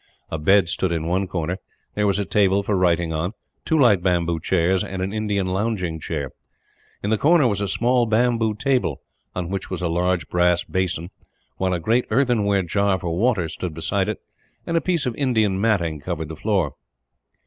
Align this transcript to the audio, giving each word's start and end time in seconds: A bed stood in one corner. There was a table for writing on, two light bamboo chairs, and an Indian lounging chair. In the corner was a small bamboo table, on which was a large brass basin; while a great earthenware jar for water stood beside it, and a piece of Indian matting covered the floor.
A 0.31 0.39
bed 0.39 0.67
stood 0.67 0.91
in 0.91 1.05
one 1.05 1.27
corner. 1.27 1.59
There 1.93 2.07
was 2.07 2.17
a 2.17 2.25
table 2.25 2.63
for 2.63 2.75
writing 2.75 3.13
on, 3.13 3.33
two 3.65 3.77
light 3.77 4.01
bamboo 4.01 4.39
chairs, 4.39 4.83
and 4.83 4.99
an 4.99 5.13
Indian 5.13 5.45
lounging 5.45 5.99
chair. 5.99 6.31
In 7.03 7.11
the 7.11 7.19
corner 7.19 7.47
was 7.47 7.61
a 7.61 7.67
small 7.67 8.07
bamboo 8.07 8.55
table, 8.55 9.01
on 9.35 9.49
which 9.49 9.69
was 9.69 9.83
a 9.83 9.87
large 9.87 10.27
brass 10.27 10.63
basin; 10.63 11.11
while 11.57 11.75
a 11.75 11.79
great 11.79 12.05
earthenware 12.09 12.63
jar 12.63 12.97
for 12.97 13.15
water 13.15 13.47
stood 13.47 13.75
beside 13.75 14.09
it, 14.09 14.17
and 14.65 14.75
a 14.75 14.81
piece 14.81 15.05
of 15.05 15.15
Indian 15.17 15.61
matting 15.61 15.99
covered 15.99 16.29
the 16.29 16.35
floor. 16.35 16.73